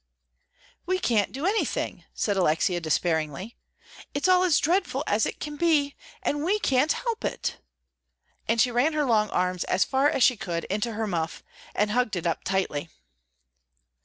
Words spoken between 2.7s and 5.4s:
despairingly; "it's all as dreadful as it